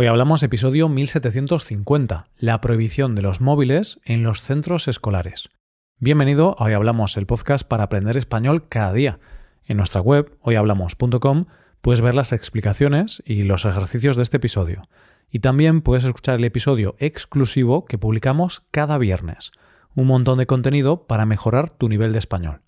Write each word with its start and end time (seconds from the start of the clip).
Hoy 0.00 0.06
hablamos 0.06 0.42
episodio 0.42 0.88
1750, 0.88 2.28
la 2.38 2.62
prohibición 2.62 3.14
de 3.14 3.20
los 3.20 3.42
móviles 3.42 4.00
en 4.06 4.22
los 4.22 4.40
centros 4.40 4.88
escolares. 4.88 5.50
Bienvenido 5.98 6.56
a 6.58 6.64
Hoy 6.64 6.72
Hablamos, 6.72 7.18
el 7.18 7.26
podcast 7.26 7.68
para 7.68 7.84
aprender 7.84 8.16
español 8.16 8.66
cada 8.66 8.94
día. 8.94 9.18
En 9.66 9.76
nuestra 9.76 10.00
web, 10.00 10.38
hoyhablamos.com, 10.40 11.44
puedes 11.82 12.00
ver 12.00 12.14
las 12.14 12.32
explicaciones 12.32 13.22
y 13.26 13.42
los 13.42 13.66
ejercicios 13.66 14.16
de 14.16 14.22
este 14.22 14.38
episodio. 14.38 14.88
Y 15.30 15.40
también 15.40 15.82
puedes 15.82 16.04
escuchar 16.04 16.36
el 16.36 16.44
episodio 16.44 16.96
exclusivo 16.98 17.84
que 17.84 17.98
publicamos 17.98 18.62
cada 18.70 18.96
viernes. 18.96 19.52
Un 19.94 20.06
montón 20.06 20.38
de 20.38 20.46
contenido 20.46 21.06
para 21.06 21.26
mejorar 21.26 21.68
tu 21.68 21.90
nivel 21.90 22.14
de 22.14 22.20
español. 22.20 22.62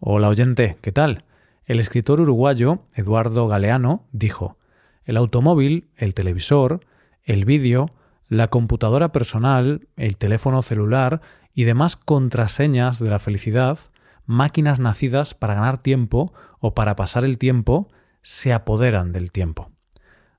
Hola 0.00 0.30
oyente, 0.30 0.78
¿qué 0.80 0.90
tal? 0.90 1.26
El 1.66 1.80
escritor 1.80 2.22
uruguayo 2.22 2.86
Eduardo 2.94 3.46
Galeano 3.46 4.08
dijo, 4.12 4.56
el 5.04 5.16
automóvil, 5.16 5.88
el 5.96 6.14
televisor, 6.14 6.80
el 7.22 7.44
vídeo, 7.44 7.90
la 8.28 8.48
computadora 8.48 9.12
personal, 9.12 9.88
el 9.96 10.16
teléfono 10.16 10.62
celular 10.62 11.20
y 11.54 11.64
demás 11.64 11.96
contraseñas 11.96 12.98
de 12.98 13.10
la 13.10 13.18
felicidad, 13.18 13.78
máquinas 14.26 14.80
nacidas 14.80 15.34
para 15.34 15.54
ganar 15.54 15.82
tiempo 15.82 16.32
o 16.58 16.74
para 16.74 16.96
pasar 16.96 17.24
el 17.24 17.38
tiempo, 17.38 17.88
se 18.22 18.52
apoderan 18.52 19.12
del 19.12 19.32
tiempo. 19.32 19.70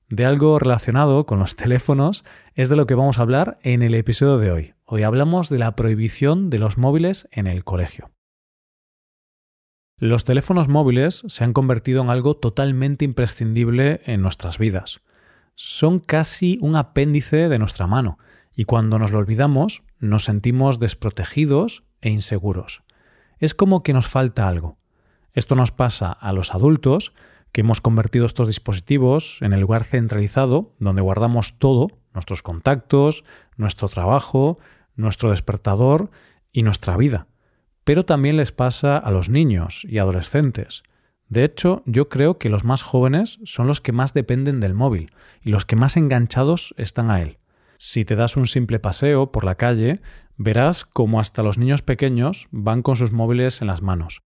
De 0.08 0.24
algo 0.24 0.58
relacionado 0.58 1.26
con 1.26 1.38
los 1.38 1.56
teléfonos 1.56 2.24
es 2.54 2.68
de 2.68 2.76
lo 2.76 2.86
que 2.86 2.94
vamos 2.94 3.18
a 3.18 3.22
hablar 3.22 3.58
en 3.62 3.82
el 3.82 3.94
episodio 3.94 4.38
de 4.38 4.50
hoy. 4.50 4.74
Hoy 4.84 5.02
hablamos 5.02 5.48
de 5.48 5.58
la 5.58 5.76
prohibición 5.76 6.50
de 6.50 6.58
los 6.58 6.78
móviles 6.78 7.28
en 7.30 7.46
el 7.46 7.64
colegio. 7.64 8.13
Los 10.04 10.24
teléfonos 10.24 10.68
móviles 10.68 11.22
se 11.28 11.44
han 11.44 11.54
convertido 11.54 12.02
en 12.02 12.10
algo 12.10 12.36
totalmente 12.36 13.06
imprescindible 13.06 14.02
en 14.04 14.20
nuestras 14.20 14.58
vidas. 14.58 15.00
Son 15.54 15.98
casi 15.98 16.58
un 16.60 16.76
apéndice 16.76 17.48
de 17.48 17.58
nuestra 17.58 17.86
mano 17.86 18.18
y 18.54 18.66
cuando 18.66 18.98
nos 18.98 19.12
lo 19.12 19.18
olvidamos 19.18 19.82
nos 20.00 20.24
sentimos 20.24 20.78
desprotegidos 20.78 21.84
e 22.02 22.10
inseguros. 22.10 22.82
Es 23.38 23.54
como 23.54 23.82
que 23.82 23.94
nos 23.94 24.06
falta 24.06 24.46
algo. 24.46 24.76
Esto 25.32 25.54
nos 25.54 25.72
pasa 25.72 26.12
a 26.12 26.34
los 26.34 26.54
adultos, 26.54 27.14
que 27.50 27.62
hemos 27.62 27.80
convertido 27.80 28.26
estos 28.26 28.46
dispositivos 28.46 29.38
en 29.40 29.54
el 29.54 29.60
lugar 29.60 29.84
centralizado 29.84 30.74
donde 30.78 31.00
guardamos 31.00 31.58
todo, 31.58 31.88
nuestros 32.12 32.42
contactos, 32.42 33.24
nuestro 33.56 33.88
trabajo, 33.88 34.58
nuestro 34.96 35.30
despertador 35.30 36.10
y 36.52 36.62
nuestra 36.62 36.94
vida 36.98 37.26
pero 37.84 38.04
también 38.04 38.36
les 38.36 38.52
pasa 38.52 38.96
a 38.96 39.10
los 39.10 39.28
niños 39.28 39.86
y 39.88 39.98
adolescentes. 39.98 40.82
De 41.28 41.44
hecho, 41.44 41.82
yo 41.86 42.08
creo 42.08 42.38
que 42.38 42.48
los 42.48 42.64
más 42.64 42.82
jóvenes 42.82 43.38
son 43.44 43.66
los 43.66 43.80
que 43.80 43.92
más 43.92 44.14
dependen 44.14 44.60
del 44.60 44.74
móvil 44.74 45.12
y 45.42 45.50
los 45.50 45.64
que 45.64 45.76
más 45.76 45.96
enganchados 45.96 46.74
están 46.76 47.10
a 47.10 47.22
él. 47.22 47.38
Si 47.78 48.04
te 48.04 48.16
das 48.16 48.36
un 48.36 48.46
simple 48.46 48.78
paseo 48.78 49.32
por 49.32 49.44
la 49.44 49.56
calle, 49.56 50.00
verás 50.36 50.84
cómo 50.84 51.20
hasta 51.20 51.42
los 51.42 51.58
niños 51.58 51.82
pequeños 51.82 52.48
van 52.50 52.82
con 52.82 52.96
sus 52.96 53.12
móviles 53.12 53.60
en 53.60 53.66
las 53.68 53.82
manos. 53.82 54.22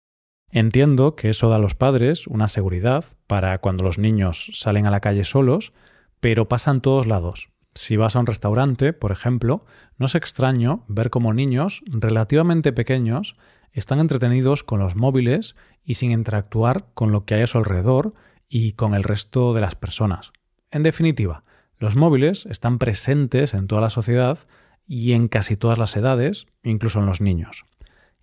Entiendo 0.50 1.16
que 1.16 1.30
eso 1.30 1.48
da 1.48 1.56
a 1.56 1.58
los 1.58 1.74
padres 1.74 2.26
una 2.26 2.46
seguridad 2.46 3.04
para 3.26 3.56
cuando 3.58 3.84
los 3.84 3.98
niños 3.98 4.50
salen 4.54 4.86
a 4.86 4.90
la 4.90 5.00
calle 5.00 5.24
solos, 5.24 5.72
pero 6.20 6.48
pasa 6.48 6.70
en 6.70 6.82
todos 6.82 7.06
lados. 7.06 7.51
Si 7.74 7.96
vas 7.96 8.16
a 8.16 8.20
un 8.20 8.26
restaurante, 8.26 8.92
por 8.92 9.12
ejemplo, 9.12 9.64
no 9.96 10.06
es 10.06 10.14
extraño 10.14 10.84
ver 10.88 11.10
cómo 11.10 11.32
niños 11.32 11.82
relativamente 11.86 12.72
pequeños 12.72 13.36
están 13.72 14.00
entretenidos 14.00 14.62
con 14.62 14.78
los 14.78 14.96
móviles 14.96 15.54
y 15.82 15.94
sin 15.94 16.12
interactuar 16.12 16.86
con 16.94 17.12
lo 17.12 17.24
que 17.24 17.34
hay 17.34 17.42
a 17.42 17.46
su 17.46 17.58
alrededor 17.58 18.12
y 18.48 18.72
con 18.72 18.94
el 18.94 19.02
resto 19.02 19.54
de 19.54 19.62
las 19.62 19.74
personas. 19.74 20.32
En 20.70 20.82
definitiva, 20.82 21.44
los 21.78 21.96
móviles 21.96 22.46
están 22.46 22.78
presentes 22.78 23.54
en 23.54 23.66
toda 23.66 23.80
la 23.80 23.90
sociedad 23.90 24.38
y 24.86 25.12
en 25.12 25.28
casi 25.28 25.56
todas 25.56 25.78
las 25.78 25.96
edades, 25.96 26.46
incluso 26.62 26.98
en 27.00 27.06
los 27.06 27.20
niños. 27.20 27.64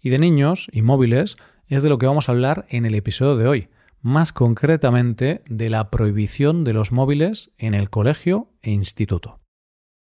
Y 0.02 0.10
de 0.12 0.20
niños 0.20 0.68
y 0.72 0.84
móviles 0.84 1.36
es 1.68 1.84
de 1.84 1.90
lo 1.90 1.98
que 1.98 2.06
vamos 2.06 2.30
a 2.30 2.32
hablar 2.32 2.66
en 2.70 2.86
el 2.86 2.96
episodio 2.96 3.36
de 3.36 3.48
hoy, 3.48 3.70
más 4.02 4.32
concretamente 4.32 5.42
de 5.48 5.70
la 5.70 5.90
prohibición 5.90 6.64
de 6.64 6.74
los 6.74 6.92
móviles 6.92 7.52
en 7.58 7.74
el 7.74 7.90
colegio 7.90 8.50
e 8.62 8.72
instituto. 8.72 9.40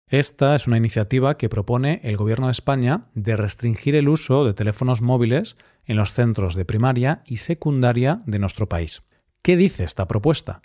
Esta 0.08 0.54
es 0.54 0.68
una 0.68 0.76
iniciativa 0.76 1.36
que 1.36 1.48
propone 1.48 2.00
el 2.04 2.16
Gobierno 2.16 2.46
de 2.46 2.52
España 2.52 3.06
de 3.14 3.36
restringir 3.36 3.96
el 3.96 4.08
uso 4.08 4.44
de 4.44 4.54
teléfonos 4.54 5.02
móviles 5.02 5.56
en 5.84 5.96
los 5.96 6.12
centros 6.12 6.54
de 6.54 6.64
primaria 6.64 7.22
y 7.26 7.38
secundaria 7.38 8.22
de 8.26 8.38
nuestro 8.38 8.68
país. 8.68 9.02
¿Qué 9.42 9.56
dice 9.56 9.82
esta 9.82 10.06
propuesta? 10.06 10.62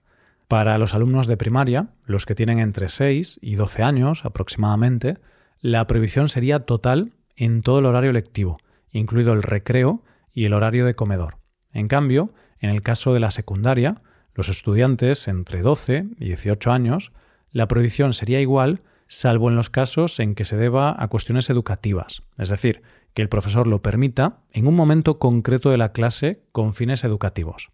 Para 0.47 0.77
los 0.77 0.93
alumnos 0.93 1.27
de 1.27 1.37
primaria, 1.37 1.87
los 2.05 2.25
que 2.25 2.35
tienen 2.35 2.59
entre 2.59 2.89
6 2.89 3.39
y 3.41 3.55
12 3.55 3.83
años 3.83 4.25
aproximadamente, 4.25 5.17
la 5.59 5.87
prohibición 5.87 6.29
sería 6.29 6.59
total 6.65 7.13
en 7.35 7.61
todo 7.61 7.79
el 7.79 7.85
horario 7.85 8.11
lectivo, 8.11 8.59
incluido 8.91 9.33
el 9.33 9.43
recreo 9.43 10.03
y 10.33 10.45
el 10.45 10.53
horario 10.53 10.85
de 10.85 10.93
comedor. 10.93 11.37
En 11.73 11.87
cambio, 11.87 12.33
en 12.61 12.69
el 12.69 12.81
caso 12.81 13.13
de 13.13 13.19
la 13.19 13.31
secundaria, 13.31 13.97
los 14.33 14.47
estudiantes 14.47 15.27
entre 15.27 15.61
12 15.61 16.05
y 16.19 16.25
18 16.25 16.71
años, 16.71 17.11
la 17.51 17.67
prohibición 17.67 18.13
sería 18.13 18.39
igual 18.39 18.81
salvo 19.07 19.49
en 19.49 19.57
los 19.57 19.69
casos 19.69 20.19
en 20.21 20.35
que 20.35 20.45
se 20.45 20.55
deba 20.55 20.95
a 20.97 21.07
cuestiones 21.09 21.49
educativas, 21.49 22.23
es 22.37 22.47
decir, 22.47 22.81
que 23.13 23.21
el 23.21 23.27
profesor 23.27 23.67
lo 23.67 23.81
permita 23.81 24.39
en 24.53 24.67
un 24.67 24.75
momento 24.75 25.19
concreto 25.19 25.69
de 25.69 25.77
la 25.77 25.91
clase 25.91 26.43
con 26.53 26.73
fines 26.73 27.03
educativos. 27.03 27.71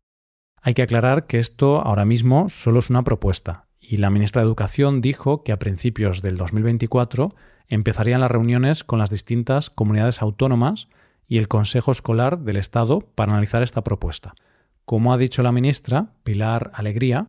Hay 0.61 0.73
que 0.73 0.81
aclarar 0.81 1.27
que 1.27 1.37
esto 1.37 1.79
ahora 1.79 2.05
mismo 2.05 2.49
solo 2.49 2.79
es 2.79 2.89
una 2.89 3.03
propuesta, 3.03 3.67
y 3.79 3.97
la 3.97 4.09
ministra 4.09 4.41
de 4.41 4.47
Educación 4.47 4.99
dijo 4.99 5.43
que 5.43 5.51
a 5.51 5.59
principios 5.59 6.21
del 6.21 6.37
2024 6.37 7.29
empezarían 7.67 8.21
las 8.21 8.31
reuniones 8.31 8.83
con 8.83 8.97
las 8.97 9.09
distintas 9.09 9.69
comunidades 9.69 10.21
autónomas 10.21 10.89
y 11.27 11.37
el 11.37 11.47
Consejo 11.47 11.91
Escolar 11.91 12.39
del 12.39 12.57
Estado 12.57 12.99
para 13.15 13.33
analizar 13.33 13.61
esta 13.61 13.83
propuesta. 13.83 14.33
Como 14.87 15.11
ha 15.11 15.17
dicho 15.17 15.43
la 15.43 15.51
ministra, 15.51 16.13
Pilar 16.23 16.71
Alegría, 16.73 17.27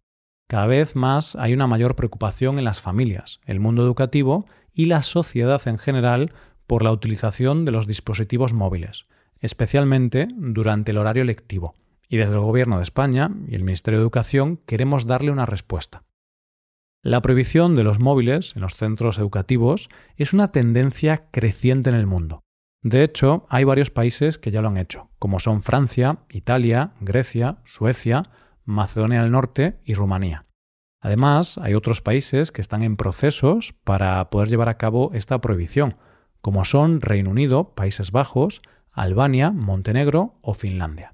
cada 0.49 0.67
vez 0.67 0.95
más 0.95 1.35
hay 1.35 1.53
una 1.53 1.67
mayor 1.67 1.97
preocupación 1.97 2.57
en 2.57 2.65
las 2.65 2.81
familias, 2.81 3.41
el 3.47 3.59
mundo 3.59 3.83
educativo 3.83 4.47
y 4.73 4.87
la 4.87 5.03
sociedad 5.03 5.61
en 5.67 5.77
general 5.77 6.29
por 6.69 6.85
la 6.85 6.93
utilización 6.93 7.65
de 7.65 7.73
los 7.73 7.89
dispositivos 7.89 8.53
móviles, 8.53 9.07
especialmente 9.41 10.29
durante 10.37 10.93
el 10.93 10.99
horario 10.99 11.25
lectivo. 11.25 11.75
Y 12.09 12.19
desde 12.19 12.35
el 12.35 12.43
Gobierno 12.43 12.77
de 12.77 12.85
España 12.85 13.33
y 13.49 13.57
el 13.57 13.65
Ministerio 13.65 13.99
de 13.99 14.05
Educación 14.05 14.59
queremos 14.65 15.09
darle 15.09 15.33
una 15.33 15.45
respuesta. 15.45 16.05
La 17.03 17.23
prohibición 17.23 17.75
de 17.75 17.83
los 17.83 17.99
móviles 17.99 18.55
en 18.55 18.63
los 18.63 18.75
centros 18.77 19.19
educativos 19.19 19.89
es 20.17 20.33
una 20.33 20.53
tendencia 20.53 21.27
creciente 21.33 21.91
en 21.91 21.97
el 21.97 22.07
mundo. 22.07 22.45
De 22.83 23.03
hecho, 23.03 23.47
hay 23.49 23.65
varios 23.65 23.91
países 23.91 24.39
que 24.39 24.51
ya 24.51 24.63
lo 24.63 24.69
han 24.69 24.77
hecho, 24.77 25.11
como 25.19 25.41
son 25.41 25.63
Francia, 25.63 26.21
Italia, 26.31 26.93
Grecia, 27.01 27.59
Suecia, 27.65 28.23
Macedonia 28.65 29.23
del 29.23 29.33
Norte 29.33 29.81
y 29.85 29.95
Rumanía. 29.95 30.47
Además, 31.01 31.59
hay 31.59 31.75
otros 31.75 32.01
países 32.01 32.53
que 32.53 32.61
están 32.61 32.83
en 32.83 32.97
procesos 32.97 33.75
para 33.85 34.31
poder 34.31 34.49
llevar 34.49 34.69
a 34.69 34.79
cabo 34.79 35.11
esta 35.15 35.41
prohibición, 35.41 35.95
como 36.41 36.65
son 36.65 37.01
Reino 37.01 37.31
Unido, 37.31 37.75
Países 37.75 38.11
Bajos, 38.13 38.63
Albania, 38.93 39.51
Montenegro 39.51 40.39
o 40.41 40.55
Finlandia. 40.55 41.13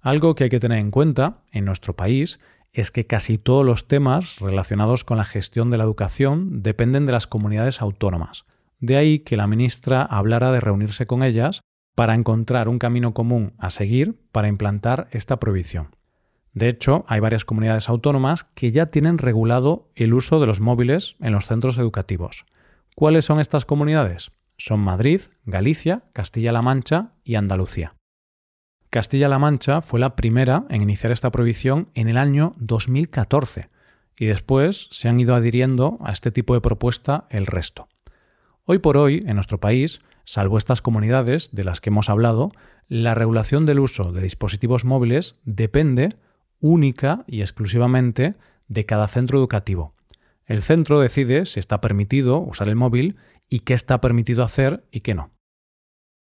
Algo 0.00 0.34
que 0.34 0.44
hay 0.44 0.50
que 0.50 0.60
tener 0.60 0.78
en 0.78 0.90
cuenta 0.90 1.42
en 1.52 1.64
nuestro 1.64 1.94
país 1.94 2.40
es 2.72 2.90
que 2.90 3.06
casi 3.06 3.36
todos 3.36 3.66
los 3.66 3.88
temas 3.88 4.38
relacionados 4.38 5.04
con 5.04 5.18
la 5.18 5.24
gestión 5.24 5.70
de 5.70 5.78
la 5.78 5.84
educación 5.84 6.62
dependen 6.62 7.06
de 7.06 7.12
las 7.12 7.26
comunidades 7.26 7.82
autónomas. 7.82 8.46
De 8.80 8.96
ahí 8.96 9.20
que 9.20 9.36
la 9.36 9.46
ministra 9.46 10.02
hablara 10.02 10.50
de 10.52 10.60
reunirse 10.60 11.06
con 11.06 11.22
ellas 11.22 11.60
para 11.94 12.14
encontrar 12.14 12.68
un 12.68 12.78
camino 12.78 13.12
común 13.12 13.52
a 13.58 13.70
seguir 13.70 14.18
para 14.32 14.48
implantar 14.48 15.08
esta 15.12 15.38
prohibición. 15.38 15.94
De 16.52 16.68
hecho, 16.68 17.04
hay 17.06 17.20
varias 17.20 17.44
comunidades 17.44 17.88
autónomas 17.88 18.44
que 18.44 18.72
ya 18.72 18.86
tienen 18.86 19.18
regulado 19.18 19.90
el 19.94 20.14
uso 20.14 20.40
de 20.40 20.46
los 20.46 20.60
móviles 20.60 21.16
en 21.20 21.32
los 21.32 21.46
centros 21.46 21.78
educativos. 21.78 22.46
¿Cuáles 22.96 23.26
son 23.26 23.38
estas 23.38 23.66
comunidades? 23.66 24.32
Son 24.56 24.80
Madrid, 24.80 25.20
Galicia, 25.44 26.04
Castilla-La 26.12 26.62
Mancha 26.62 27.12
y 27.22 27.36
Andalucía. 27.36 27.94
Castilla-La 28.90 29.38
Mancha 29.38 29.82
fue 29.82 30.00
la 30.00 30.16
primera 30.16 30.64
en 30.70 30.82
iniciar 30.82 31.12
esta 31.12 31.30
prohibición 31.30 31.88
en 31.94 32.08
el 32.08 32.16
año 32.16 32.54
2014 32.58 33.68
y 34.16 34.26
después 34.26 34.88
se 34.90 35.08
han 35.08 35.20
ido 35.20 35.34
adhiriendo 35.34 35.98
a 36.02 36.12
este 36.12 36.32
tipo 36.32 36.54
de 36.54 36.60
propuesta 36.60 37.26
el 37.30 37.46
resto. 37.46 37.89
Hoy 38.64 38.78
por 38.78 38.96
hoy, 38.96 39.22
en 39.26 39.34
nuestro 39.34 39.58
país, 39.58 40.00
salvo 40.24 40.58
estas 40.58 40.82
comunidades 40.82 41.50
de 41.52 41.64
las 41.64 41.80
que 41.80 41.90
hemos 41.90 42.08
hablado, 42.08 42.50
la 42.88 43.14
regulación 43.14 43.66
del 43.66 43.80
uso 43.80 44.12
de 44.12 44.22
dispositivos 44.22 44.84
móviles 44.84 45.40
depende 45.44 46.10
única 46.60 47.24
y 47.26 47.40
exclusivamente 47.40 48.34
de 48.68 48.86
cada 48.86 49.08
centro 49.08 49.38
educativo. 49.38 49.94
El 50.44 50.62
centro 50.62 51.00
decide 51.00 51.46
si 51.46 51.60
está 51.60 51.80
permitido 51.80 52.38
usar 52.38 52.68
el 52.68 52.76
móvil 52.76 53.16
y 53.48 53.60
qué 53.60 53.74
está 53.74 54.00
permitido 54.00 54.44
hacer 54.44 54.84
y 54.90 55.00
qué 55.00 55.14
no. 55.14 55.30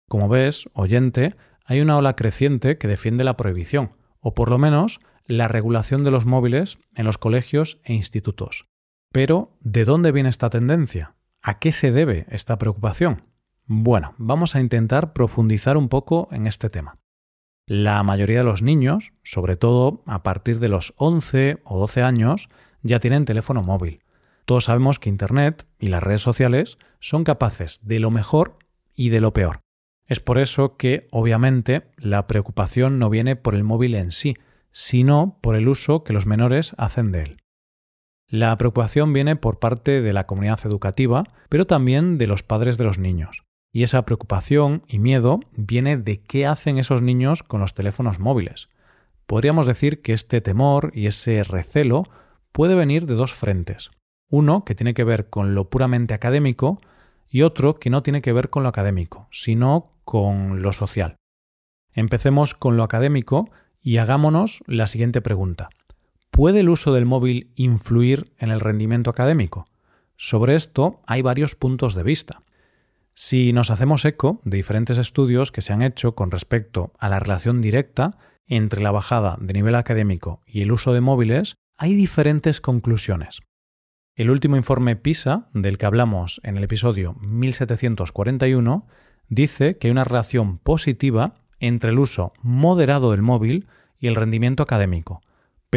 Como 0.08 0.30
ves, 0.30 0.70
oyente, 0.74 1.36
hay 1.66 1.82
una 1.82 1.98
ola 1.98 2.16
creciente 2.16 2.78
que 2.78 2.88
defiende 2.88 3.26
la 3.26 3.36
prohibición, 3.36 3.92
o 4.22 4.34
por 4.34 4.50
lo 4.50 4.58
menos 4.58 5.00
la 5.26 5.50
regulación 5.50 6.06
de 6.06 6.12
los 6.12 6.26
móviles 6.26 6.78
en 6.96 7.06
los 7.06 7.18
colegios 7.18 7.80
e 7.84 7.94
institutos. 7.94 8.68
Pero, 9.12 9.58
¿de 9.60 9.84
dónde 9.84 10.14
viene 10.14 10.30
esta 10.30 10.50
tendencia? 10.50 11.17
¿A 11.48 11.60
qué 11.60 11.72
se 11.72 11.94
debe 11.94 12.26
esta 12.28 12.58
preocupación? 12.58 13.22
Bueno, 13.68 14.16
vamos 14.18 14.54
a 14.54 14.60
intentar 14.60 15.14
profundizar 15.14 15.78
un 15.78 15.88
poco 15.88 16.28
en 16.34 16.46
este 16.46 16.70
tema. 16.70 16.98
La 17.66 18.04
mayoría 18.04 18.40
de 18.40 18.44
los 18.44 18.62
niños, 18.62 19.14
sobre 19.24 19.56
todo 19.56 20.04
a 20.08 20.24
partir 20.24 20.60
de 20.60 20.68
los 20.68 20.94
11 20.98 21.62
o 21.64 21.80
12 21.80 22.02
años, 22.04 22.50
ya 22.82 23.00
tienen 23.00 23.24
teléfono 23.24 23.62
móvil. 23.62 24.04
Todos 24.44 24.66
sabemos 24.66 25.00
que 25.00 25.08
Internet 25.08 25.66
y 25.80 25.88
las 25.88 26.04
redes 26.04 26.22
sociales 26.22 26.78
son 27.00 27.24
capaces 27.24 27.80
de 27.82 28.02
lo 28.02 28.12
mejor 28.12 28.58
y 28.94 29.08
de 29.08 29.22
lo 29.22 29.32
peor. 29.32 29.62
Es 30.06 30.20
por 30.20 30.40
eso 30.40 30.76
que, 30.76 31.08
obviamente, 31.12 31.84
la 31.96 32.28
preocupación 32.28 33.00
no 33.00 33.10
viene 33.10 33.38
por 33.38 33.56
el 33.56 33.64
móvil 33.64 33.96
en 33.96 34.12
sí, 34.12 34.36
sino 34.74 35.38
por 35.40 35.56
el 35.56 35.70
uso 35.70 36.04
que 36.04 36.12
los 36.12 36.26
menores 36.26 36.76
hacen 36.78 37.14
de 37.14 37.22
él. 37.22 37.38
La 38.30 38.58
preocupación 38.58 39.14
viene 39.14 39.38
por 39.38 39.60
parte 39.60 40.02
de 40.02 40.12
la 40.12 40.26
comunidad 40.26 40.60
educativa, 40.66 41.24
pero 41.48 41.66
también 41.66 42.18
de 42.18 42.28
los 42.28 42.44
padres 42.44 42.78
de 42.78 42.84
los 42.84 42.98
niños. 42.98 43.44
Y 43.72 43.84
esa 43.84 44.04
preocupación 44.04 44.84
y 44.88 45.00
miedo 45.00 45.40
viene 45.56 45.96
de 45.96 46.22
qué 46.22 46.46
hacen 46.46 46.78
esos 46.78 47.02
niños 47.02 47.42
con 47.44 47.62
los 47.62 47.74
teléfonos 47.74 48.20
móviles. 48.20 48.68
Podríamos 49.28 49.66
decir 49.66 50.02
que 50.02 50.12
este 50.12 50.42
temor 50.42 50.92
y 50.94 51.08
ese 51.08 51.44
recelo 51.44 52.04
puede 52.52 52.76
venir 52.76 53.06
de 53.06 53.16
dos 53.16 53.34
frentes. 53.34 53.92
Uno 54.30 54.66
que 54.66 54.76
tiene 54.76 54.94
que 54.94 55.06
ver 55.06 55.30
con 55.30 55.56
lo 55.56 55.70
puramente 55.70 56.14
académico 56.14 56.78
y 57.30 57.44
otro 57.44 57.76
que 57.76 57.90
no 57.90 58.04
tiene 58.04 58.22
que 58.22 58.34
ver 58.34 58.50
con 58.50 58.64
lo 58.64 58.70
académico, 58.70 59.30
sino 59.32 59.94
con 60.04 60.62
lo 60.62 60.74
social. 60.74 61.16
Empecemos 61.94 62.54
con 62.56 62.76
lo 62.76 62.84
académico 62.84 63.48
y 63.82 63.98
hagámonos 63.98 64.64
la 64.68 64.88
siguiente 64.88 65.22
pregunta. 65.22 65.70
¿Puede 66.38 66.60
el 66.60 66.70
uso 66.70 66.94
del 66.94 67.08
móvil 67.08 67.50
influir 67.56 68.32
en 68.38 68.52
el 68.52 68.60
rendimiento 68.60 69.10
académico? 69.10 69.66
Sobre 70.18 70.54
esto 70.54 71.02
hay 71.08 71.24
varios 71.24 71.56
puntos 71.56 71.96
de 71.96 72.04
vista. 72.04 72.44
Si 73.16 73.54
nos 73.54 73.72
hacemos 73.72 74.06
eco 74.06 74.40
de 74.44 74.58
diferentes 74.58 75.00
estudios 75.00 75.52
que 75.52 75.64
se 75.64 75.74
han 75.74 75.82
hecho 75.82 76.14
con 76.14 76.30
respecto 76.30 76.94
a 77.00 77.10
la 77.10 77.18
relación 77.18 77.60
directa 77.60 78.20
entre 78.46 78.84
la 78.84 78.92
bajada 78.92 79.38
de 79.42 79.52
nivel 79.52 79.74
académico 79.74 80.44
y 80.46 80.62
el 80.62 80.72
uso 80.72 80.94
de 80.94 81.02
móviles, 81.02 81.56
hay 81.76 81.96
diferentes 81.96 82.62
conclusiones. 82.62 83.40
El 84.14 84.30
último 84.30 84.58
informe 84.58 84.96
PISA, 84.96 85.50
del 85.56 85.80
que 85.80 85.88
hablamos 85.88 86.40
en 86.44 86.56
el 86.56 86.64
episodio 86.66 87.16
1741, 87.16 88.86
dice 89.28 89.80
que 89.80 89.88
hay 89.88 89.92
una 89.92 90.04
relación 90.04 90.60
positiva 90.60 91.34
entre 91.60 91.90
el 91.90 91.98
uso 91.98 92.32
moderado 92.44 93.10
del 93.10 93.24
móvil 93.24 93.66
y 94.00 94.06
el 94.06 94.14
rendimiento 94.14 94.62
académico, 94.62 95.24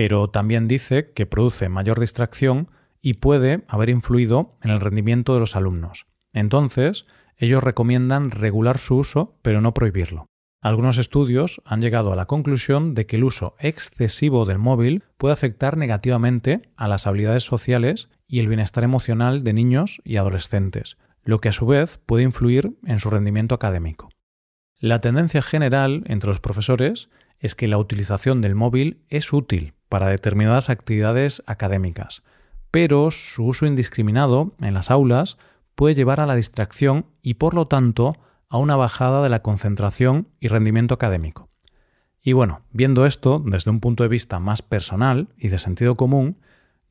pero 0.02 0.31
también 0.31 0.67
dice 0.67 1.12
que 1.12 1.26
produce 1.26 1.69
mayor 1.69 2.00
distracción 2.00 2.70
y 3.02 3.14
puede 3.20 3.64
haber 3.69 3.91
influido 3.91 4.56
en 4.62 4.70
el 4.70 4.81
rendimiento 4.81 5.35
de 5.35 5.41
los 5.41 5.56
alumnos. 5.56 6.06
Entonces, 6.32 7.05
ellos 7.37 7.62
recomiendan 7.62 8.31
regular 8.31 8.79
su 8.79 8.97
uso, 8.97 9.37
pero 9.43 9.61
no 9.61 9.75
prohibirlo. 9.75 10.25
Algunos 10.62 10.97
estudios 10.97 11.61
han 11.67 11.82
llegado 11.82 12.14
a 12.14 12.17
la 12.17 12.25
conclusión 12.25 12.94
de 12.94 13.05
que 13.05 13.17
el 13.17 13.25
uso 13.25 13.56
excesivo 13.58 14.47
del 14.47 14.56
móvil 14.56 15.05
puede 15.19 15.35
afectar 15.35 15.76
negativamente 15.76 16.62
a 16.76 16.88
las 16.88 17.06
habilidades 17.06 17.44
sociales 17.44 18.08
y 18.26 18.38
el 18.41 18.49
bienestar 18.49 18.85
emocional 18.85 19.44
de 19.44 19.52
niños 19.52 20.00
y 20.02 20.17
adolescentes, 20.17 20.97
lo 21.25 21.43
que 21.43 21.50
a 21.50 21.52
su 21.52 21.67
vez 21.67 22.00
puede 22.06 22.23
influir 22.23 22.75
en 22.87 23.00
su 23.00 23.11
rendimiento 23.11 23.55
académico. 23.55 24.08
La 24.79 25.02
tendencia 25.02 25.43
general 25.43 26.05
entre 26.06 26.29
los 26.29 26.41
profesores 26.41 27.11
es 27.38 27.55
que 27.55 27.69
la 27.69 27.76
utilización 27.76 28.41
del 28.41 28.55
móvil 28.55 29.02
es 29.11 29.35
útil 29.35 29.75
para 29.90 30.08
determinadas 30.08 30.70
actividades 30.70 31.42
académicas, 31.44 32.22
pero 32.70 33.10
su 33.10 33.44
uso 33.44 33.66
indiscriminado 33.66 34.54
en 34.60 34.72
las 34.72 34.90
aulas 34.90 35.37
puede 35.75 35.94
llevar 35.94 36.20
a 36.20 36.26
la 36.26 36.37
distracción 36.37 37.06
y 37.20 37.34
por 37.34 37.52
lo 37.52 37.66
tanto 37.66 38.12
a 38.48 38.56
una 38.56 38.76
bajada 38.76 39.22
de 39.22 39.28
la 39.28 39.42
concentración 39.42 40.28
y 40.40 40.48
rendimiento 40.48 40.94
académico. 40.94 41.48
Y 42.22 42.32
bueno, 42.32 42.62
viendo 42.70 43.04
esto 43.04 43.42
desde 43.44 43.70
un 43.70 43.81
punto 43.81 44.02
de 44.02 44.08
vista 44.08 44.38
más 44.38 44.62
personal 44.62 45.28
y 45.37 45.48
de 45.48 45.58
sentido 45.58 45.96
común, 45.96 46.38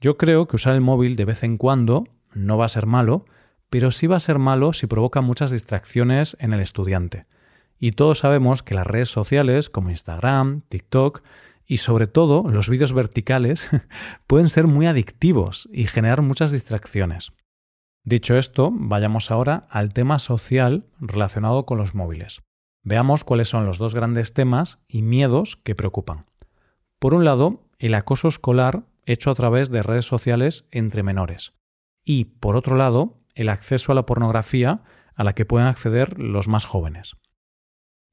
yo 0.01 0.17
creo 0.17 0.47
que 0.47 0.57
usar 0.57 0.75
el 0.75 0.81
móvil 0.81 1.15
de 1.15 1.25
vez 1.25 1.43
en 1.43 1.57
cuando 1.57 2.05
no 2.33 2.57
va 2.57 2.65
a 2.65 2.69
ser 2.69 2.85
malo, 2.85 3.25
pero 3.69 3.91
sí 3.91 4.07
va 4.07 4.17
a 4.17 4.21
ser 4.21 4.39
malo 4.39 4.73
si 4.73 4.87
provoca 4.87 5.21
muchas 5.21 5.51
distracciones 5.51 6.35
en 6.39 6.53
el 6.53 6.59
estudiante. 6.59 7.25
Y 7.77 7.93
todos 7.93 8.19
sabemos 8.19 8.63
que 8.63 8.75
las 8.75 8.87
redes 8.87 9.09
sociales 9.09 9.69
como 9.69 9.89
Instagram, 9.89 10.61
TikTok 10.67 11.21
y 11.69 11.77
sobre 11.77 12.07
todo 12.07 12.49
los 12.49 12.67
vídeos 12.67 12.93
verticales 12.93 13.69
pueden 14.27 14.49
ser 14.49 14.65
muy 14.65 14.87
adictivos 14.87 15.69
y 15.71 15.85
generar 15.85 16.23
muchas 16.23 16.51
distracciones. 16.51 17.31
Dicho 18.03 18.37
esto, 18.37 18.71
vayamos 18.73 19.29
ahora 19.29 19.67
al 19.69 19.93
tema 19.93 20.17
social 20.17 20.87
relacionado 20.99 21.67
con 21.67 21.77
los 21.77 21.93
móviles. 21.93 22.41
Veamos 22.83 23.23
cuáles 23.23 23.49
son 23.49 23.67
los 23.67 23.77
dos 23.77 23.93
grandes 23.93 24.33
temas 24.33 24.79
y 24.87 25.03
miedos 25.03 25.57
que 25.57 25.75
preocupan. 25.75 26.25
Por 26.97 27.13
un 27.13 27.23
lado, 27.23 27.67
el 27.77 27.93
acoso 27.93 28.29
escolar 28.29 28.85
hecho 29.05 29.29
a 29.29 29.35
través 29.35 29.69
de 29.69 29.83
redes 29.83 30.05
sociales 30.05 30.65
entre 30.71 31.03
menores. 31.03 31.53
Y, 32.03 32.25
por 32.25 32.55
otro 32.55 32.77
lado, 32.77 33.19
el 33.35 33.47
acceso 33.47 33.91
a 33.91 33.95
la 33.95 34.07
pornografía 34.07 34.81
a 35.13 35.23
la 35.23 35.33
que 35.33 35.45
pueden 35.45 35.67
acceder 35.67 36.17
los 36.17 36.47
más 36.47 36.65
jóvenes. 36.65 37.15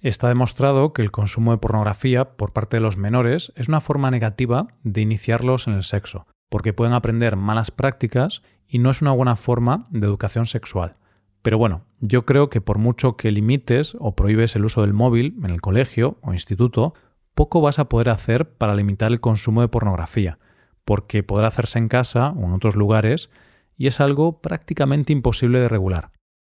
Está 0.00 0.28
demostrado 0.28 0.92
que 0.92 1.02
el 1.02 1.10
consumo 1.10 1.52
de 1.52 1.58
pornografía 1.58 2.36
por 2.36 2.52
parte 2.52 2.76
de 2.76 2.82
los 2.82 2.96
menores 2.98 3.52
es 3.56 3.68
una 3.68 3.80
forma 3.80 4.10
negativa 4.10 4.68
de 4.82 5.00
iniciarlos 5.00 5.66
en 5.66 5.74
el 5.74 5.84
sexo, 5.84 6.26
porque 6.50 6.74
pueden 6.74 6.94
aprender 6.94 7.36
malas 7.36 7.70
prácticas 7.70 8.42
y 8.68 8.78
no 8.78 8.90
es 8.90 9.00
una 9.00 9.12
buena 9.12 9.36
forma 9.36 9.86
de 9.90 10.06
educación 10.06 10.46
sexual. 10.46 10.96
Pero 11.40 11.58
bueno, 11.58 11.84
yo 12.00 12.26
creo 12.26 12.50
que 12.50 12.60
por 12.60 12.78
mucho 12.78 13.16
que 13.16 13.30
limites 13.30 13.96
o 13.98 14.14
prohíbes 14.14 14.54
el 14.56 14.64
uso 14.64 14.82
del 14.82 14.92
móvil 14.92 15.36
en 15.42 15.50
el 15.50 15.60
colegio 15.60 16.18
o 16.20 16.32
instituto, 16.32 16.94
poco 17.34 17.60
vas 17.60 17.78
a 17.78 17.88
poder 17.88 18.10
hacer 18.10 18.50
para 18.50 18.74
limitar 18.74 19.12
el 19.12 19.20
consumo 19.20 19.60
de 19.60 19.68
pornografía, 19.68 20.38
porque 20.84 21.22
podrá 21.22 21.48
hacerse 21.48 21.78
en 21.78 21.88
casa 21.88 22.30
o 22.30 22.44
en 22.44 22.52
otros 22.52 22.76
lugares 22.76 23.30
y 23.78 23.86
es 23.86 24.00
algo 24.00 24.40
prácticamente 24.40 25.12
imposible 25.12 25.60
de 25.60 25.68
regular. 25.68 26.10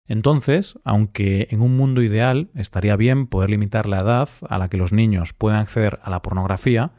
Entonces, 0.07 0.79
aunque 0.83 1.47
en 1.51 1.61
un 1.61 1.75
mundo 1.75 2.01
ideal 2.01 2.49
estaría 2.55 2.95
bien 2.95 3.27
poder 3.27 3.49
limitar 3.49 3.87
la 3.87 3.99
edad 3.99 4.29
a 4.49 4.57
la 4.57 4.69
que 4.69 4.77
los 4.77 4.93
niños 4.93 5.33
pueden 5.33 5.59
acceder 5.59 5.99
a 6.03 6.09
la 6.09 6.21
pornografía, 6.21 6.91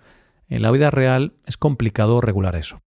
en 0.48 0.62
la 0.62 0.70
vida 0.70 0.90
real 0.90 1.34
es 1.46 1.56
complicado 1.56 2.20
regular 2.20 2.56
eso. 2.56 2.80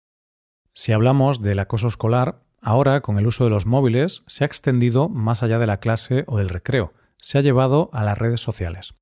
Si 0.73 0.91
hablamos 0.91 1.41
del 1.41 1.59
acoso 1.59 1.87
escolar, 1.87 2.43
ahora 2.61 3.01
con 3.01 3.17
el 3.17 3.27
uso 3.27 3.43
de 3.43 3.49
los 3.49 3.65
móviles 3.65 4.23
se 4.27 4.43
ha 4.43 4.47
extendido 4.47 5.09
más 5.09 5.43
allá 5.43 5.59
de 5.59 5.67
la 5.67 5.79
clase 5.79 6.25
o 6.27 6.37
del 6.37 6.49
recreo, 6.49 6.93
se 7.17 7.37
ha 7.37 7.41
llevado 7.41 7.89
a 7.93 8.03
las 8.03 8.17
redes 8.17 8.41
sociales. 8.41 8.95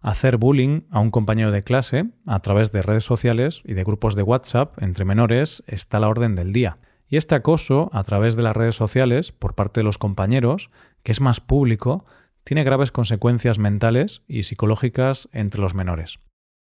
Hacer 0.00 0.36
bullying 0.36 0.82
a 0.90 1.00
un 1.00 1.10
compañero 1.10 1.52
de 1.52 1.62
clase 1.62 2.10
a 2.26 2.40
través 2.40 2.72
de 2.72 2.82
redes 2.82 3.04
sociales 3.04 3.62
y 3.64 3.74
de 3.74 3.84
grupos 3.84 4.16
de 4.16 4.22
WhatsApp 4.22 4.82
entre 4.82 5.04
menores 5.04 5.62
está 5.66 5.98
a 5.98 6.00
la 6.00 6.08
orden 6.08 6.34
del 6.34 6.52
día. 6.52 6.78
Y 7.12 7.18
este 7.18 7.34
acoso 7.34 7.90
a 7.92 8.04
través 8.04 8.36
de 8.36 8.42
las 8.42 8.56
redes 8.56 8.74
sociales 8.74 9.32
por 9.32 9.54
parte 9.54 9.80
de 9.80 9.84
los 9.84 9.98
compañeros, 9.98 10.70
que 11.02 11.12
es 11.12 11.20
más 11.20 11.42
público, 11.42 12.04
tiene 12.42 12.64
graves 12.64 12.90
consecuencias 12.90 13.58
mentales 13.58 14.22
y 14.28 14.44
psicológicas 14.44 15.28
entre 15.30 15.60
los 15.60 15.74
menores. 15.74 16.20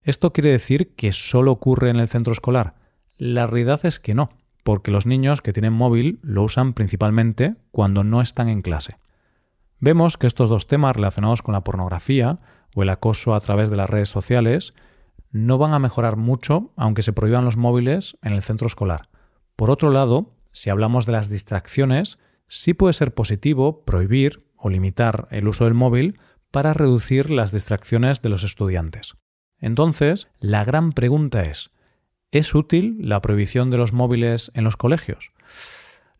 ¿Esto 0.02 0.32
quiere 0.32 0.48
decir 0.48 0.94
que 0.94 1.12
solo 1.12 1.52
ocurre 1.52 1.90
en 1.90 2.00
el 2.00 2.08
centro 2.08 2.32
escolar? 2.32 2.72
La 3.18 3.46
realidad 3.46 3.84
es 3.84 4.00
que 4.00 4.14
no 4.14 4.30
porque 4.64 4.90
los 4.90 5.04
niños 5.04 5.42
que 5.42 5.52
tienen 5.52 5.74
móvil 5.74 6.20
lo 6.22 6.42
usan 6.42 6.72
principalmente 6.72 7.56
cuando 7.70 8.02
no 8.02 8.22
están 8.22 8.48
en 8.48 8.62
clase. 8.62 8.96
Vemos 9.78 10.16
que 10.16 10.26
estos 10.26 10.48
dos 10.48 10.66
temas 10.66 10.96
relacionados 10.96 11.42
con 11.42 11.52
la 11.52 11.64
pornografía 11.64 12.38
o 12.74 12.82
el 12.82 12.88
acoso 12.88 13.34
a 13.34 13.40
través 13.40 13.68
de 13.68 13.76
las 13.76 13.90
redes 13.90 14.08
sociales 14.08 14.72
no 15.32 15.58
van 15.58 15.74
a 15.74 15.78
mejorar 15.78 16.16
mucho 16.16 16.72
aunque 16.76 17.02
se 17.02 17.12
prohíban 17.12 17.44
los 17.44 17.58
móviles 17.58 18.16
en 18.22 18.32
el 18.32 18.40
centro 18.40 18.66
escolar. 18.66 19.09
Por 19.60 19.70
otro 19.70 19.90
lado, 19.90 20.32
si 20.52 20.70
hablamos 20.70 21.04
de 21.04 21.12
las 21.12 21.28
distracciones, 21.28 22.18
sí 22.48 22.72
puede 22.72 22.94
ser 22.94 23.12
positivo 23.12 23.84
prohibir 23.84 24.46
o 24.56 24.70
limitar 24.70 25.28
el 25.30 25.46
uso 25.46 25.64
del 25.64 25.74
móvil 25.74 26.14
para 26.50 26.72
reducir 26.72 27.28
las 27.28 27.52
distracciones 27.52 28.22
de 28.22 28.30
los 28.30 28.42
estudiantes. 28.42 29.18
Entonces, 29.58 30.28
la 30.38 30.64
gran 30.64 30.92
pregunta 30.92 31.42
es, 31.42 31.72
¿Es 32.30 32.54
útil 32.54 33.06
la 33.06 33.20
prohibición 33.20 33.70
de 33.70 33.76
los 33.76 33.92
móviles 33.92 34.50
en 34.54 34.64
los 34.64 34.78
colegios? 34.78 35.28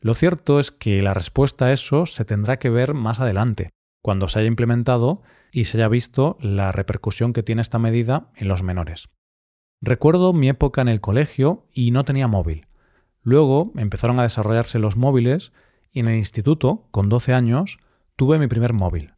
Lo 0.03 0.13
cierto 0.13 0.61
es 0.61 0.71
que 0.71 1.01
la 1.01 1.15
respuesta 1.15 1.65
a 1.65 1.73
eso 1.73 2.05
se 2.05 2.27
tendrá 2.27 2.59
que 2.59 2.69
ver 2.69 2.93
más 2.93 3.21
adelante, 3.21 3.71
cuando 4.03 4.29
se 4.29 4.41
haya 4.41 4.49
implementado 4.49 5.23
y 5.51 5.65
se 5.65 5.79
haya 5.79 5.89
visto 5.89 6.37
la 6.43 6.73
repercusión 6.73 7.33
que 7.33 7.43
tiene 7.43 7.63
esta 7.63 7.79
medida 7.79 8.33
en 8.37 8.49
los 8.49 8.63
menores. 8.63 9.09
Recuerdo 9.81 10.35
mi 10.35 10.51
época 10.51 10.83
en 10.83 10.89
el 10.89 11.01
colegio 11.01 11.65
y 11.73 11.91
no 11.91 12.05
tenía 12.05 12.29
móvil. 12.29 12.67
Luego 13.23 13.73
empezaron 13.77 14.19
a 14.19 14.25
desarrollarse 14.25 14.79
los 14.79 14.97
móviles 14.97 15.53
y 15.93 16.01
en 16.01 16.09
el 16.09 16.17
instituto, 16.17 16.87
con 16.91 17.09
12 17.09 17.35
años, 17.35 17.79
tuve 18.17 18.39
mi 18.39 18.47
primer 18.47 18.73
móvil. 18.73 19.13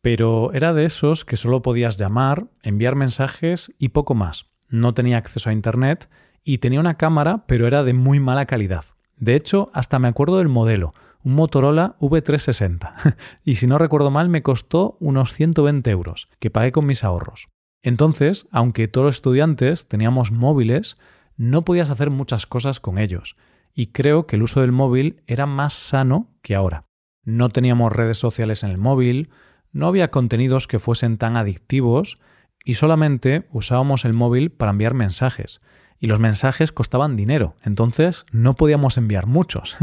Pero 0.00 0.52
era 0.52 0.72
de 0.72 0.84
esos 0.84 1.24
que 1.24 1.36
solo 1.36 1.62
podías 1.62 1.96
llamar, 1.96 2.46
enviar 2.62 2.96
mensajes 2.96 3.72
y 3.78 3.90
poco 3.90 4.14
más. 4.14 4.46
No 4.68 4.94
tenía 4.94 5.18
acceso 5.18 5.50
a 5.50 5.52
Internet 5.52 6.08
y 6.44 6.58
tenía 6.58 6.80
una 6.80 6.96
cámara, 6.96 7.44
pero 7.46 7.66
era 7.66 7.84
de 7.84 7.92
muy 7.92 8.20
mala 8.20 8.46
calidad. 8.46 8.84
De 9.16 9.36
hecho, 9.36 9.70
hasta 9.72 9.98
me 9.98 10.08
acuerdo 10.08 10.38
del 10.38 10.48
modelo, 10.48 10.92
un 11.22 11.34
Motorola 11.34 11.96
V360. 12.00 13.16
y 13.44 13.56
si 13.56 13.66
no 13.66 13.78
recuerdo 13.78 14.10
mal, 14.10 14.28
me 14.28 14.42
costó 14.42 14.96
unos 14.98 15.32
120 15.32 15.90
euros, 15.90 16.28
que 16.40 16.50
pagué 16.50 16.72
con 16.72 16.86
mis 16.86 17.04
ahorros. 17.04 17.48
Entonces, 17.82 18.46
aunque 18.50 18.88
todos 18.88 19.06
los 19.06 19.14
estudiantes 19.16 19.88
teníamos 19.88 20.32
móviles, 20.32 20.96
no 21.36 21.64
podías 21.64 21.90
hacer 21.90 22.10
muchas 22.10 22.46
cosas 22.46 22.80
con 22.80 22.98
ellos. 22.98 23.36
Y 23.74 23.88
creo 23.88 24.26
que 24.26 24.36
el 24.36 24.42
uso 24.42 24.60
del 24.60 24.72
móvil 24.72 25.22
era 25.26 25.46
más 25.46 25.72
sano 25.74 26.30
que 26.42 26.54
ahora. 26.54 26.84
No 27.24 27.48
teníamos 27.48 27.92
redes 27.92 28.18
sociales 28.18 28.62
en 28.62 28.70
el 28.70 28.78
móvil, 28.78 29.30
no 29.72 29.86
había 29.86 30.10
contenidos 30.10 30.66
que 30.66 30.78
fuesen 30.78 31.16
tan 31.16 31.36
adictivos 31.36 32.16
y 32.64 32.74
solamente 32.74 33.46
usábamos 33.50 34.04
el 34.04 34.12
móvil 34.12 34.50
para 34.50 34.72
enviar 34.72 34.94
mensajes. 34.94 35.60
Y 35.98 36.08
los 36.08 36.18
mensajes 36.18 36.72
costaban 36.72 37.16
dinero, 37.16 37.54
entonces 37.62 38.24
no 38.32 38.54
podíamos 38.54 38.98
enviar 38.98 39.26
muchos. 39.26 39.76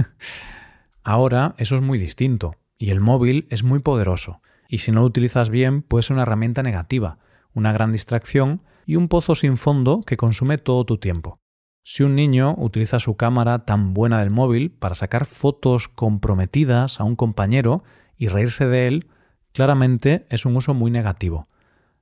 Ahora 1.03 1.55
eso 1.57 1.75
es 1.75 1.81
muy 1.81 1.97
distinto 1.97 2.55
y 2.77 2.91
el 2.91 2.99
móvil 2.99 3.47
es 3.49 3.63
muy 3.63 3.79
poderoso 3.79 4.41
y 4.69 4.77
si 4.77 4.91
no 4.91 5.01
lo 5.01 5.07
utilizas 5.07 5.49
bien 5.49 5.81
puede 5.81 6.03
ser 6.03 6.13
una 6.13 6.23
herramienta 6.23 6.61
negativa, 6.61 7.17
una 7.53 7.73
gran 7.73 7.91
distracción 7.91 8.61
y 8.89 8.95
un 8.95 9.07
pozo 9.07 9.35
sin 9.35 9.57
fondo 9.57 10.01
que 10.01 10.17
consume 10.17 10.57
todo 10.57 10.83
tu 10.83 10.97
tiempo. 10.97 11.39
Si 11.83 12.01
un 12.01 12.15
niño 12.15 12.55
utiliza 12.57 12.99
su 12.99 13.17
cámara 13.17 13.63
tan 13.63 13.93
buena 13.93 14.19
del 14.19 14.31
móvil 14.31 14.71
para 14.71 14.95
sacar 14.95 15.27
fotos 15.27 15.87
comprometidas 15.87 16.99
a 16.99 17.03
un 17.03 17.15
compañero 17.15 17.83
y 18.17 18.29
reírse 18.29 18.65
de 18.65 18.87
él, 18.87 19.07
claramente 19.53 20.25
es 20.31 20.47
un 20.47 20.55
uso 20.55 20.73
muy 20.73 20.89
negativo. 20.89 21.45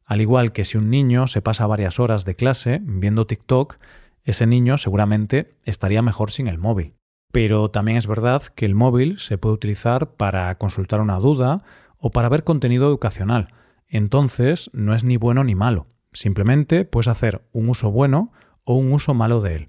Al 0.05 0.21
igual 0.21 0.53
que 0.53 0.63
si 0.63 0.77
un 0.77 0.89
niño 0.89 1.27
se 1.27 1.41
pasa 1.41 1.67
varias 1.67 1.99
horas 1.99 2.23
de 2.23 2.35
clase 2.35 2.79
viendo 2.83 3.27
TikTok, 3.27 3.79
ese 4.23 4.47
niño 4.47 4.77
seguramente 4.77 5.57
estaría 5.65 6.01
mejor 6.01 6.31
sin 6.31 6.47
el 6.47 6.57
móvil. 6.57 6.93
Pero 7.33 7.69
también 7.69 7.97
es 7.97 8.07
verdad 8.07 8.43
que 8.43 8.65
el 8.65 8.75
móvil 8.75 9.19
se 9.19 9.37
puede 9.37 9.55
utilizar 9.55 10.13
para 10.13 10.55
consultar 10.55 11.01
una 11.01 11.17
duda 11.17 11.63
o 11.97 12.11
para 12.11 12.29
ver 12.29 12.45
contenido 12.45 12.87
educacional. 12.87 13.49
Entonces 13.89 14.69
no 14.71 14.95
es 14.95 15.03
ni 15.03 15.17
bueno 15.17 15.43
ni 15.43 15.53
malo. 15.53 15.87
Simplemente 16.17 16.83
puedes 16.83 17.09
hacer 17.09 17.47
un 17.51 17.69
uso 17.69 17.91
bueno 17.91 18.31
o 18.63 18.73
un 18.73 18.91
uso 18.91 19.13
malo 19.13 19.39
de 19.39 19.53
él. 19.55 19.67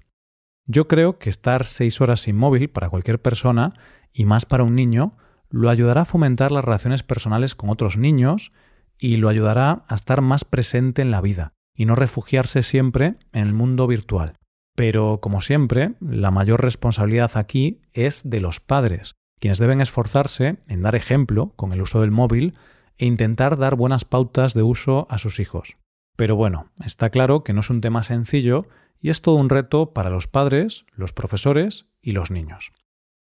Yo 0.65 0.87
creo 0.87 1.19
que 1.19 1.29
estar 1.29 1.63
seis 1.63 2.01
horas 2.01 2.21
sin 2.21 2.37
móvil 2.37 2.71
para 2.71 2.89
cualquier 2.89 3.21
persona, 3.21 3.69
y 4.13 4.25
más 4.25 4.47
para 4.47 4.63
un 4.63 4.73
niño, 4.73 5.15
lo 5.51 5.69
ayudará 5.69 6.01
a 6.01 6.05
fomentar 6.05 6.51
las 6.51 6.65
relaciones 6.65 7.03
personales 7.03 7.53
con 7.53 7.69
otros 7.69 7.97
niños 7.97 8.51
y 8.97 9.17
lo 9.17 9.29
ayudará 9.29 9.85
a 9.87 9.93
estar 9.93 10.21
más 10.21 10.43
presente 10.43 11.03
en 11.03 11.11
la 11.11 11.21
vida 11.21 11.53
y 11.75 11.85
no 11.85 11.93
refugiarse 11.93 12.63
siempre 12.63 13.17
en 13.31 13.45
el 13.45 13.53
mundo 13.53 13.85
virtual. 13.85 14.33
Pero, 14.75 15.19
como 15.21 15.41
siempre, 15.41 15.93
la 15.99 16.31
mayor 16.31 16.63
responsabilidad 16.63 17.31
aquí 17.35 17.79
es 17.93 18.27
de 18.27 18.39
los 18.39 18.59
padres, 18.59 19.13
quienes 19.39 19.59
deben 19.59 19.81
esforzarse 19.81 20.57
en 20.67 20.81
dar 20.81 20.95
ejemplo 20.95 21.53
con 21.55 21.73
el 21.73 21.81
uso 21.83 22.01
del 22.01 22.09
móvil 22.09 22.53
e 22.97 23.05
intentar 23.05 23.55
dar 23.55 23.75
buenas 23.75 24.03
pautas 24.03 24.55
de 24.55 24.63
uso 24.63 25.05
a 25.11 25.19
sus 25.19 25.39
hijos. 25.39 25.77
Pero 26.19 26.35
bueno, 26.35 26.65
está 26.83 27.11
claro 27.11 27.45
que 27.45 27.53
no 27.53 27.61
es 27.61 27.69
un 27.69 27.79
tema 27.79 28.03
sencillo 28.03 28.67
y 28.99 29.09
es 29.09 29.21
todo 29.21 29.35
un 29.35 29.47
reto 29.47 29.93
para 29.93 30.09
los 30.09 30.27
padres, 30.27 30.85
los 30.93 31.13
profesores 31.13 31.85
y 32.01 32.11
los 32.11 32.29
niños. 32.29 32.73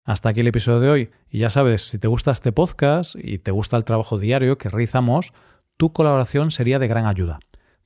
Hasta 0.03 0.27
aquí 0.27 0.41
el 0.41 0.47
episodio 0.47 0.81
de 0.81 0.89
hoy 0.89 1.11
y 1.29 1.39
ya 1.39 1.49
sabes, 1.49 1.87
si 1.87 1.99
te 1.99 2.09
gusta 2.09 2.31
este 2.31 2.51
podcast 2.51 3.15
y 3.17 3.37
te 3.37 3.51
gusta 3.51 3.77
el 3.77 3.85
trabajo 3.85 4.19
diario 4.19 4.57
que 4.57 4.67
realizamos, 4.67 5.31
tu 5.77 5.93
colaboración 5.93 6.51
sería 6.51 6.79
de 6.79 6.89
gran 6.89 7.05
ayuda. 7.05 7.39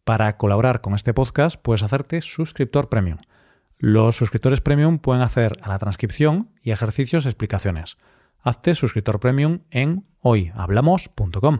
Para 0.03 0.37
colaborar 0.37 0.81
con 0.81 0.95
este 0.95 1.13
podcast 1.13 1.61
puedes 1.61 1.83
hacerte 1.83 2.21
suscriptor 2.21 2.89
premium. 2.89 3.19
Los 3.77 4.15
suscriptores 4.15 4.61
premium 4.61 4.97
pueden 4.97 5.21
hacer 5.21 5.55
a 5.61 5.69
la 5.69 5.77
transcripción 5.77 6.49
y 6.63 6.71
ejercicios 6.71 7.27
explicaciones. 7.27 7.97
Hazte 8.41 8.73
suscriptor 8.73 9.19
premium 9.19 9.59
en 9.69 10.07
hoyhablamos.com. 10.21 11.59